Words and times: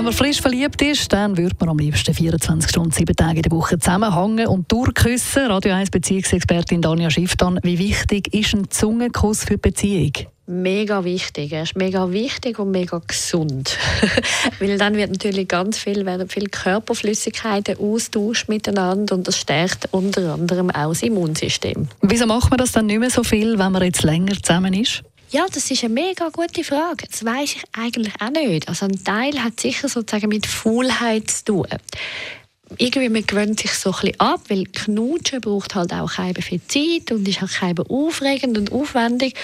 Wenn 0.00 0.06
man 0.06 0.14
frisch 0.14 0.40
verliebt 0.40 0.80
ist, 0.80 1.12
dann 1.12 1.36
würde 1.36 1.54
man 1.60 1.68
am 1.68 1.78
liebsten 1.78 2.14
24 2.14 2.70
Stunden, 2.70 2.90
7 2.90 3.14
Tage 3.14 3.36
in 3.36 3.42
der 3.42 3.52
Woche 3.52 3.78
zusammenhängen 3.78 4.46
und 4.46 4.72
durchküssen. 4.72 5.48
Radio 5.48 5.74
1 5.74 5.90
Beziehungsexpertin 5.90 6.80
Danja 6.80 7.10
Schifftan, 7.10 7.60
wie 7.62 7.78
wichtig 7.78 8.32
ist 8.32 8.54
ein 8.54 8.70
Zungenkuss 8.70 9.44
für 9.44 9.56
die 9.56 9.68
Beziehung? 9.68 10.12
mega 10.50 11.04
wichtig. 11.04 11.52
Er 11.52 11.62
ist 11.62 11.76
mega 11.76 12.10
wichtig 12.10 12.58
und 12.58 12.70
mega 12.72 13.00
gesund. 13.06 13.78
Weil 14.58 14.76
dann 14.78 14.96
wird 14.96 15.12
natürlich 15.12 15.48
ganz 15.48 15.78
viel, 15.78 16.04
werden 16.04 16.28
viele 16.28 16.48
Körperflüssigkeiten 16.48 17.78
austauscht 17.78 18.48
miteinander 18.48 19.14
und 19.14 19.28
das 19.28 19.38
stärkt 19.38 19.88
unter 19.92 20.34
anderem 20.34 20.70
auch 20.70 20.88
das 20.88 21.02
Immunsystem. 21.02 21.88
Wieso 22.02 22.26
macht 22.26 22.50
man 22.50 22.58
das 22.58 22.72
dann 22.72 22.86
nicht 22.86 22.98
mehr 22.98 23.10
so 23.10 23.22
viel, 23.22 23.58
wenn 23.58 23.72
man 23.72 23.82
jetzt 23.82 24.02
länger 24.02 24.34
zusammen 24.42 24.74
ist? 24.74 25.02
Ja, 25.30 25.46
das 25.52 25.70
ist 25.70 25.84
eine 25.84 25.94
mega 25.94 26.28
gute 26.30 26.64
Frage. 26.64 27.06
Das 27.08 27.24
weiß 27.24 27.54
ich 27.54 27.62
eigentlich 27.72 28.14
auch 28.20 28.30
nicht. 28.30 28.68
Also 28.68 28.86
ein 28.86 29.04
Teil 29.04 29.42
hat 29.42 29.60
sicher 29.60 29.88
sozusagen 29.88 30.28
mit 30.28 30.46
Faulheit 30.46 31.30
zu 31.30 31.44
tun 31.44 31.66
irgendwie 32.78 33.08
man 33.08 33.26
gewöhnt 33.26 33.60
sich 33.60 33.72
so 33.72 33.90
ein 33.90 34.00
bisschen 34.00 34.20
ab, 34.20 34.40
weil 34.48 34.64
Knutschen 34.64 35.40
braucht 35.40 35.74
halt 35.74 35.92
auch 35.92 36.12
keine 36.12 36.40
viel 36.40 36.60
Zeit 36.68 37.10
und 37.10 37.26
ist 37.26 37.42
auch 37.42 37.50
keine 37.50 37.82
aufregend 37.88 38.56
und 38.58 38.72
aufwendig. 38.72 39.34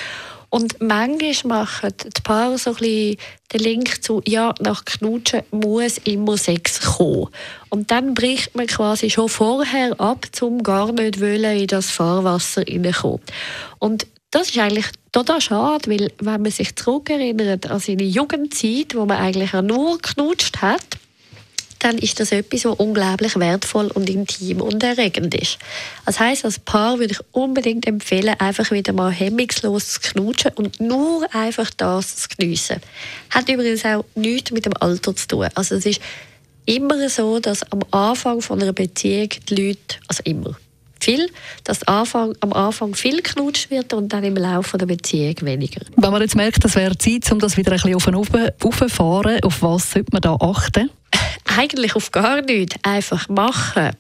Und 0.49 0.81
manchmal 0.81 1.65
machen 1.65 1.93
die 2.05 2.21
Paare 2.23 2.57
so 2.57 2.71
ein 2.71 2.77
bisschen 2.77 3.17
den 3.53 3.61
Link 3.61 4.03
zu, 4.03 4.23
ja, 4.27 4.55
nach 4.61 4.85
Knutschen 4.85 5.43
muss 5.51 5.99
immer 5.99 6.39
Sex 6.39 6.81
kommen. 6.81 7.29
Und 7.69 7.91
dann 7.91 8.15
bricht 8.15 8.55
man 8.55 8.69
quasi 8.69 9.11
schon 9.11 9.29
vorher 9.29 10.01
ab, 10.01 10.27
um 10.41 10.63
gar 10.63 10.93
nicht 10.93 11.17
in 11.17 11.67
das 11.67 11.91
Fahrwasser 11.91 12.63
hineinkommen. 12.63 13.21
Und 13.81 14.07
das 14.37 14.51
ist 14.51 14.59
eigentlich 14.59 14.85
total 15.13 15.41
schade, 15.41 15.91
weil 15.91 16.13
wenn 16.19 16.43
man 16.43 16.51
sich 16.51 16.77
zurückerinnert 16.77 17.71
an 17.71 17.81
seine 17.81 18.03
Jugendzeit, 18.03 18.95
wo 18.95 19.07
man 19.07 19.17
eigentlich 19.17 19.55
auch 19.55 19.63
nur 19.63 19.99
knutscht 19.99 20.61
hat, 20.61 20.85
dann 21.79 21.97
ist 21.97 22.21
das 22.21 22.33
etwas, 22.33 22.67
was 22.67 22.75
unglaublich 22.77 23.37
wertvoll 23.37 23.87
und 23.87 24.11
intim 24.11 24.61
und 24.61 24.83
erregend 24.83 25.35
ist. 25.35 25.57
Das 26.05 26.21
heißt, 26.21 26.45
als 26.45 26.59
Paar 26.59 26.99
würde 26.99 27.15
ich 27.15 27.21
unbedingt 27.33 27.87
empfehlen, 27.87 28.39
einfach 28.39 28.71
wieder 28.73 28.93
mal 28.93 29.11
hemmungslos 29.11 29.95
zu 29.95 30.01
knutschen 30.01 30.51
und 30.57 30.81
nur 30.81 31.35
einfach 31.35 31.71
das 31.75 32.17
zu 32.17 32.29
geniessen. 32.37 32.83
Hat 33.31 33.49
übrigens 33.49 33.87
auch 33.87 34.05
nichts 34.17 34.51
mit 34.51 34.67
dem 34.67 34.77
Alter 34.79 35.17
zu 35.17 35.29
tun. 35.29 35.49
Also 35.55 35.77
es 35.77 35.87
ist 35.87 36.03
immer 36.67 37.09
so, 37.09 37.41
dass 37.41 37.63
am 37.73 37.81
Anfang 37.91 38.43
von 38.43 38.61
einer 38.61 38.75
Beziehung 38.75 39.31
die 39.49 39.55
Leute, 39.55 39.97
also 40.09 40.23
immer, 40.25 40.59
viel, 41.07 41.31
dass 41.65 41.83
Anfang, 41.85 42.35
am 42.41 42.53
Anfang 42.53 42.95
viel 42.95 43.23
knutscht 43.23 43.71
wird 43.71 43.95
und 43.95 44.13
dann 44.13 44.25
im 44.25 44.37
Laufe 44.37 44.77
der 44.77 44.87
Beziehung 44.87 45.37
weniger. 45.43 45.81
Wenn 45.97 46.11
man 46.11 46.21
jetzt 46.21 46.35
merkt, 46.35 46.65
es 46.65 46.75
wäre 46.75 46.99
Zeit, 46.99 47.31
um 47.31 47.39
das 47.39 47.57
wieder 47.57 47.73
ein 47.73 47.81
bisschen 47.81 48.15
auf 48.15 48.29
aufzufahren, 48.63 49.43
auf 49.43 49.63
was 49.63 49.93
sollte 49.93 50.11
man 50.13 50.23
da 50.23 50.35
achten? 50.35 50.91
Eigentlich 51.57 51.95
auf 51.95 52.11
gar 52.11 52.43
nichts. 52.43 52.77
Einfach 52.83 53.29
machen. 53.29 53.91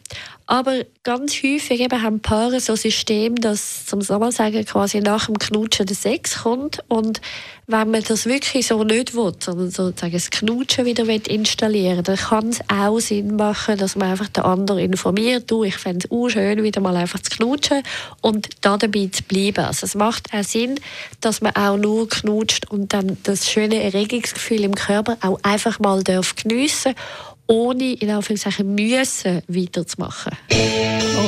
Aber 0.48 0.84
ganz 1.02 1.34
häufig 1.42 1.80
eben 1.80 2.02
haben 2.02 2.20
Paare 2.20 2.61
so 2.61 2.75
ein 2.75 2.77
System, 2.77 3.34
dass 3.34 3.84
zum 3.84 4.00
sagen 4.00 4.64
quasi 4.64 5.00
nach 5.00 5.27
dem 5.27 5.41
Knutschen 5.41 5.86
der 5.86 5.97
Sex 5.97 6.44
kommt. 6.44 6.84
Und 6.86 7.20
wenn 7.66 7.91
man 7.91 8.05
das 8.05 8.27
wirklich 8.27 8.69
so 8.69 8.84
nicht 8.84 9.17
will, 9.17 9.34
sondern 9.41 9.72
sozusagen 9.72 10.12
das 10.12 10.30
Knutschen 10.30 10.84
wieder 10.84 11.08
installieren 11.08 11.97
will, 11.97 12.02
dann 12.05 12.17
kann 12.17 12.48
es 12.50 12.61
auch 12.69 13.00
Sinn 13.00 13.34
machen, 13.34 13.77
dass 13.77 13.97
man 13.97 14.12
einfach 14.12 14.28
den 14.28 14.44
anderen 14.44 14.78
informiert. 14.78 15.50
Du, 15.50 15.64
ich 15.64 15.77
fände 15.78 16.06
es 16.06 16.12
auch 16.12 16.28
schön, 16.28 16.62
wieder 16.62 16.80
mal 16.80 16.94
einfach 16.94 17.19
zu 17.19 17.30
knutschen 17.30 17.83
und 18.20 18.48
da 18.61 18.77
dabei 18.77 19.08
zu 19.11 19.24
bleiben. 19.24 19.64
Also 19.64 19.84
es 19.84 19.96
macht 19.96 20.33
auch 20.33 20.45
Sinn, 20.45 20.79
dass 21.20 21.40
man 21.40 21.56
auch 21.56 21.77
nur 21.77 22.08
knutscht 22.08 22.70
und 22.70 22.92
dann 22.92 23.17
das 23.24 23.51
schöne 23.51 23.83
Erregungsgefühl 23.83 24.62
im 24.62 24.77
Körper 24.77 25.17
auch 25.23 25.40
einfach 25.42 25.80
mal 25.80 26.05
geniessen 26.05 26.95
darf 26.95 27.35
ohne 27.46 27.95
in 27.95 28.11
Anführungszeichen 28.11 28.74
müssen 28.74 29.42
weiterzumachen. 29.48 30.36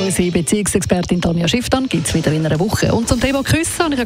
Unsere 0.05 0.31
Beziehungsexpertin 0.31 1.21
Tanja 1.21 1.47
Schifftan 1.47 1.87
gibt 1.87 2.07
es 2.07 2.13
wieder 2.13 2.31
in 2.31 2.45
einer 2.45 2.59
Woche. 2.59 2.93
Und 2.93 3.07
zum 3.07 3.19
Thema 3.19 3.43
Küssen 3.43 3.93
ich 3.93 3.99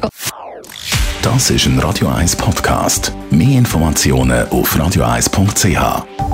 Das 1.21 1.49
ist 1.49 1.65
ein 1.65 1.79
Radio 1.79 2.09
1 2.09 2.35
Podcast. 2.35 3.13
Mehr 3.29 3.57
Informationen 3.57 4.47
auf 4.49 4.75
radio1.ch. 4.75 6.32